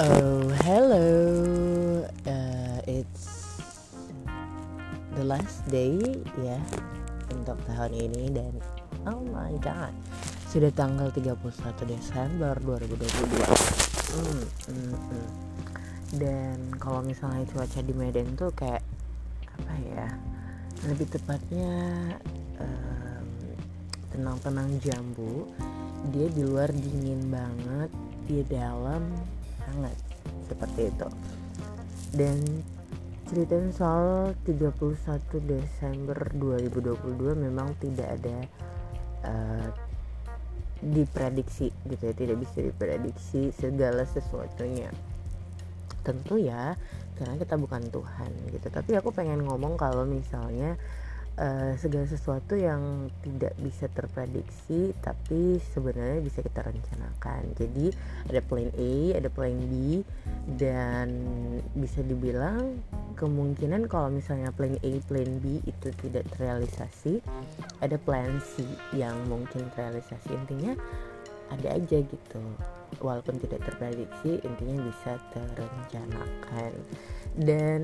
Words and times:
Oh, 0.00 0.48
hello. 0.64 1.12
Uh, 2.24 2.80
it's 2.88 3.60
the 5.12 5.20
last 5.28 5.60
day 5.68 6.00
ya 6.40 6.56
untuk 7.28 7.60
tahun 7.68 7.92
ini 8.08 8.32
dan 8.32 8.48
oh 9.04 9.20
my 9.28 9.52
god, 9.60 9.92
sudah 10.48 10.72
tanggal 10.72 11.12
31 11.12 11.44
Desember 11.84 12.56
2022. 12.64 12.96
Hmm, 14.16 14.40
hmm, 14.72 14.94
hmm. 14.96 15.28
Dan 16.16 16.56
kalau 16.80 17.04
misalnya 17.04 17.44
cuaca 17.52 17.84
di 17.84 17.92
Medan 17.92 18.32
tuh 18.40 18.56
kayak 18.56 18.80
apa 19.52 19.74
ya? 19.84 20.08
Lebih 20.88 21.12
tepatnya 21.12 21.76
um, 22.56 23.28
tenang-tenang 24.16 24.80
jambu. 24.80 25.44
Dia 26.08 26.32
di 26.32 26.40
luar 26.40 26.72
dingin 26.72 27.28
banget, 27.28 27.92
di 28.24 28.40
dalam 28.48 29.36
hangat 29.74 29.96
seperti 30.50 30.90
itu. 30.90 31.08
Dan 32.10 32.38
ceritain 33.30 33.70
soal 33.70 34.34
31 34.42 34.98
Desember 35.46 36.18
2022 36.34 37.38
memang 37.38 37.78
tidak 37.78 38.18
ada 38.18 38.36
uh, 39.22 39.68
diprediksi 40.80 41.68
gitu 41.86 42.02
ya 42.08 42.14
tidak 42.16 42.40
bisa 42.40 42.58
diprediksi 42.64 43.54
segala 43.54 44.02
sesuatunya. 44.08 44.90
Tentu 46.02 46.40
ya 46.40 46.74
karena 47.20 47.36
kita 47.36 47.54
bukan 47.60 47.84
Tuhan 47.92 48.30
gitu. 48.50 48.66
Tapi 48.72 48.96
aku 48.96 49.12
pengen 49.12 49.44
ngomong 49.44 49.76
kalau 49.76 50.08
misalnya 50.08 50.80
uh, 51.40 51.72
segala 51.80 52.04
sesuatu 52.04 52.54
yang 52.54 53.08
tidak 53.24 53.56
bisa 53.58 53.88
terprediksi 53.88 54.92
tapi 55.00 55.56
sebenarnya 55.72 56.20
bisa 56.20 56.44
kita 56.44 56.60
rencanakan. 56.60 57.56
Jadi 57.56 57.90
ada 58.28 58.40
plan 58.44 58.70
A 58.76 58.92
ada 59.16 59.28
plan 59.32 59.56
B 59.56 60.04
dan 60.60 61.08
bisa 61.72 62.04
dibilang 62.04 62.78
kemungkinan 63.16 63.88
kalau 63.88 64.12
misalnya 64.12 64.52
plan 64.52 64.76
A 64.84 64.92
plan 65.08 65.40
B 65.40 65.64
itu 65.64 65.88
tidak 66.04 66.28
terrealisasi 66.36 67.24
ada 67.80 67.96
plan 67.96 68.38
C 68.44 68.62
yang 68.92 69.16
mungkin 69.26 69.66
terrealisasi. 69.72 70.36
Intinya 70.36 70.76
ada 71.50 71.68
aja 71.76 71.98
gitu. 72.00 72.42
Walaupun 72.98 73.38
tidak 73.38 73.62
terprediksi 73.66 74.42
intinya 74.42 74.86
bisa 74.86 75.18
terencanakan. 75.34 76.72
Dan 77.38 77.82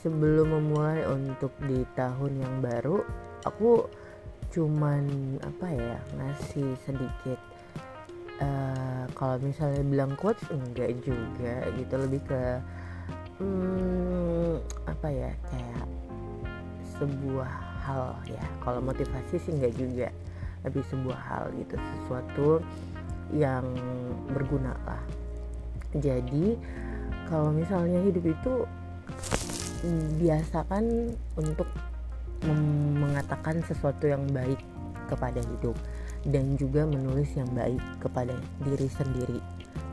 sebelum 0.00 0.56
memulai 0.56 1.04
untuk 1.08 1.52
di 1.68 1.84
tahun 1.96 2.40
yang 2.40 2.54
baru 2.64 3.04
aku 3.44 3.88
cuman 4.50 5.36
apa 5.46 5.68
ya 5.70 5.98
ngasih 6.18 6.74
sedikit 6.82 7.38
uh, 8.42 9.06
kalau 9.14 9.38
misalnya 9.38 9.84
bilang 9.84 10.12
quotes 10.16 10.44
enggak 10.48 10.96
juga 11.04 11.68
gitu. 11.76 11.94
Lebih 12.00 12.20
ke 12.24 12.42
hmm, 13.40 14.54
apa 14.88 15.08
ya 15.12 15.30
kayak 15.52 15.86
sebuah 16.96 17.52
hal 17.84 18.16
ya. 18.28 18.44
Kalau 18.64 18.80
motivasi 18.80 19.36
sih 19.40 19.52
enggak 19.52 19.76
juga 19.76 20.08
lebih 20.66 20.84
sebuah 20.88 21.18
hal 21.18 21.44
gitu 21.56 21.74
sesuatu 21.76 22.48
yang 23.32 23.64
berguna 24.30 24.74
lah. 24.84 25.02
Jadi 25.96 26.58
kalau 27.30 27.54
misalnya 27.54 28.02
hidup 28.02 28.26
itu 28.26 28.54
biasakan 30.20 31.14
untuk 31.40 31.66
mengatakan 33.00 33.60
sesuatu 33.64 34.08
yang 34.08 34.24
baik 34.32 34.60
kepada 35.08 35.40
hidup 35.40 35.76
dan 36.28 36.54
juga 36.60 36.84
menulis 36.84 37.32
yang 37.32 37.48
baik 37.56 37.80
kepada 38.00 38.36
diri 38.64 38.88
sendiri. 38.92 39.40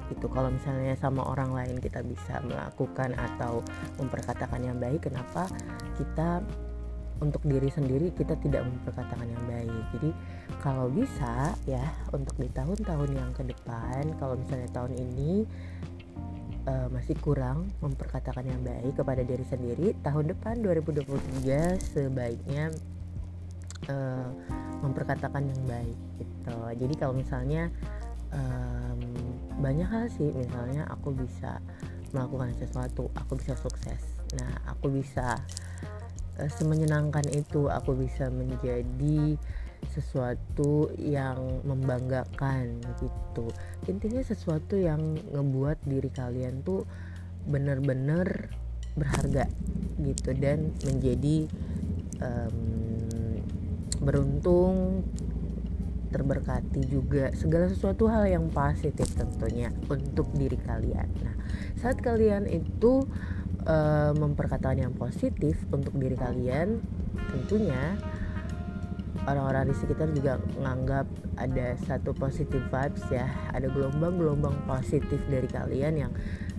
Itu 0.07 0.31
kalau 0.31 0.51
misalnya 0.51 0.95
sama 0.95 1.23
orang 1.23 1.51
lain 1.51 1.75
kita 1.83 1.99
bisa 2.03 2.39
melakukan 2.43 3.15
atau 3.15 3.59
memperkatakan 3.99 4.63
yang 4.63 4.77
baik 4.79 5.07
kenapa 5.07 5.47
kita 5.99 6.43
untuk 7.19 7.41
diri 7.45 7.69
sendiri 7.71 8.13
kita 8.13 8.37
tidak 8.39 8.65
memperkatakan 8.65 9.27
yang 9.27 9.43
baik. 9.49 9.83
Jadi 9.97 10.09
kalau 10.61 10.87
bisa 10.91 11.53
ya 11.65 11.83
untuk 12.13 12.37
di 12.37 12.49
tahun-tahun 12.53 13.09
yang 13.13 13.31
ke 13.33 13.43
depan 13.45 14.03
kalau 14.21 14.37
misalnya 14.37 14.69
tahun 14.73 14.93
ini 14.93 15.45
uh, 16.67 16.87
masih 16.91 17.15
kurang 17.23 17.71
memperkatakan 17.79 18.45
yang 18.45 18.61
baik 18.61 18.93
kepada 18.93 19.23
diri 19.23 19.45
sendiri 19.47 19.95
tahun 20.03 20.35
depan 20.35 20.61
2023 20.61 21.79
sebaiknya 21.81 22.69
uh, 23.89 24.29
memperkatakan 24.83 25.43
yang 25.47 25.61
baik 25.65 25.97
gitu. 26.21 26.57
Jadi 26.77 26.93
kalau 26.99 27.13
misalnya 27.17 27.71
um, 28.35 28.99
banyak 29.57 29.87
hal 29.89 30.05
sih 30.13 30.29
misalnya 30.35 30.85
aku 30.91 31.15
bisa 31.15 31.57
melakukan 32.13 32.53
sesuatu 32.55 33.09
aku 33.15 33.39
bisa 33.39 33.55
sukses. 33.57 34.01
Nah 34.37 34.51
aku 34.69 34.91
bisa 34.91 35.41
uh, 36.37 36.49
semenyenangkan 36.49 37.25
itu 37.33 37.69
aku 37.69 37.97
bisa 37.97 38.29
menjadi 38.29 39.37
sesuatu 39.93 40.89
yang 40.97 41.61
membanggakan 41.61 42.81
gitu 42.97 43.53
intinya 43.85 44.21
sesuatu 44.25 44.73
yang 44.73 45.21
ngebuat 45.29 45.85
diri 45.85 46.09
kalian 46.09 46.65
tuh 46.65 46.83
bener-bener 47.45 48.49
berharga 48.97 49.45
gitu 50.01 50.33
dan 50.33 50.73
menjadi 50.81 51.45
um, 52.19 52.57
beruntung 54.01 55.05
terberkati 56.09 56.87
juga 56.87 57.29
segala 57.35 57.67
sesuatu 57.67 58.07
hal 58.07 58.25
yang 58.25 58.47
positif 58.49 59.11
tentunya 59.13 59.69
untuk 59.91 60.31
diri 60.33 60.55
kalian. 60.55 61.07
Nah, 61.21 61.35
saat 61.77 61.99
kalian 61.99 62.47
itu 62.47 63.03
uh, 63.65 64.13
memperkatakan 64.13 64.89
yang 64.89 64.93
positif 64.93 65.57
untuk 65.73 65.95
diri 65.97 66.13
kalian, 66.13 66.83
tentunya 67.33 67.97
orang-orang 69.27 69.69
di 69.69 69.75
sekitar 69.75 70.07
juga 70.15 70.39
menganggap 70.55 71.05
ada 71.35 71.75
satu 71.83 72.15
positif 72.15 72.63
vibes 72.71 73.03
ya 73.11 73.27
ada 73.51 73.67
gelombang-gelombang 73.67 74.55
positif 74.65 75.19
dari 75.27 75.45
kalian 75.51 76.07
yang 76.07 76.11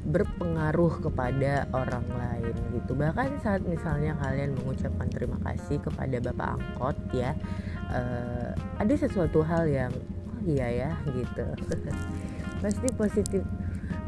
berpengaruh 0.09 1.03
kepada 1.03 1.67
orang 1.75 2.05
lain 2.07 2.55
gitu. 2.77 2.93
Bahkan 2.95 3.43
saat 3.43 3.65
misalnya 3.65 4.15
kalian 4.21 4.55
mengucapkan 4.55 5.09
terima 5.11 5.41
kasih 5.43 5.83
kepada 5.83 6.17
bapak 6.23 6.49
angkot 6.61 6.97
ya 7.17 7.35
uh, 7.91 8.53
ada 8.79 8.95
sesuatu 8.95 9.43
hal 9.43 9.67
yang 9.67 9.93
oh 10.31 10.41
iya 10.47 10.69
ya 10.87 10.91
gitu. 11.13 11.47
Pasti 12.63 12.89
positif 12.95 13.43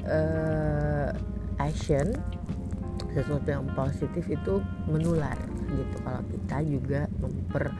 uh, 0.06 1.10
action 1.58 2.16
sesuatu 3.14 3.48
yang 3.50 3.66
positif 3.74 4.24
itu 4.30 4.62
menular 4.86 5.36
gitu. 5.70 5.96
Kalau 6.02 6.22
kita 6.26 6.58
juga 6.66 7.00
memper 7.18 7.70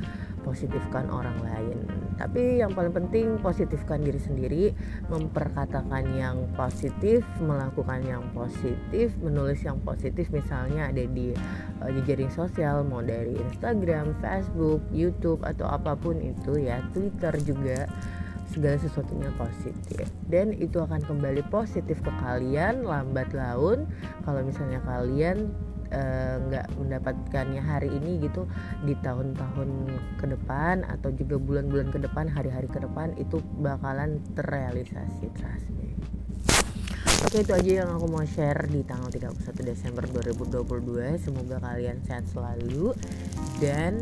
positifkan 0.40 1.12
orang 1.12 1.36
lain. 1.44 1.84
Tapi 2.16 2.60
yang 2.64 2.72
paling 2.72 2.92
penting 2.92 3.36
positifkan 3.40 4.00
diri 4.00 4.20
sendiri 4.20 4.64
memperkatakan 5.12 6.04
yang 6.16 6.48
positif 6.56 7.24
melakukan 7.40 8.00
yang 8.04 8.24
positif 8.32 9.12
menulis 9.20 9.60
yang 9.64 9.80
positif. 9.84 10.32
Misalnya 10.32 10.88
ada 10.88 11.04
di 11.04 11.32
uh, 11.80 11.90
jejaring 12.00 12.32
sosial 12.32 12.84
mau 12.88 13.04
dari 13.04 13.36
Instagram, 13.36 14.16
Facebook, 14.24 14.80
YouTube 14.92 15.44
atau 15.44 15.68
apa 15.68 15.96
pun 15.96 16.16
itu 16.20 16.60
ya 16.60 16.80
Twitter 16.92 17.32
juga 17.44 17.88
segala 18.50 18.76
sesuatunya 18.82 19.30
positif. 19.38 20.10
Dan 20.26 20.52
itu 20.58 20.82
akan 20.82 21.00
kembali 21.06 21.46
positif 21.48 22.02
ke 22.02 22.12
kalian 22.20 22.82
lambat 22.82 23.30
laun. 23.32 23.86
Kalau 24.26 24.42
misalnya 24.42 24.82
kalian 24.82 25.54
Eh, 25.90 26.36
nggak 26.38 26.66
uh, 26.70 26.74
mendapatkannya 26.78 27.58
hari 27.58 27.90
ini 27.90 28.22
gitu 28.22 28.46
di 28.86 28.94
tahun-tahun 29.02 29.90
ke 30.22 30.26
depan 30.38 30.86
atau 30.86 31.10
juga 31.10 31.34
bulan-bulan 31.34 31.90
ke 31.90 31.98
depan 31.98 32.30
hari-hari 32.30 32.70
ke 32.70 32.78
depan 32.78 33.10
itu 33.18 33.42
bakalan 33.58 34.22
terrealisasi 34.38 35.34
trust 35.34 35.66
me. 35.74 35.90
Oke 37.26 37.42
itu 37.42 37.50
aja 37.50 37.70
yang 37.82 37.90
aku 37.90 38.06
mau 38.06 38.22
share 38.22 38.70
di 38.70 38.86
tanggal 38.86 39.10
31 39.10 39.50
Desember 39.66 40.06
2022 40.06 41.26
Semoga 41.26 41.58
kalian 41.58 41.98
sehat 42.06 42.30
selalu. 42.30 42.94
Dan 43.58 43.98